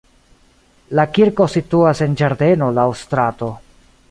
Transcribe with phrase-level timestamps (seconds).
[0.99, 3.53] La kirko situas en ĝardeno laŭ strato.